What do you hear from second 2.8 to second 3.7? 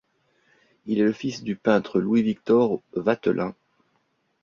Watelin.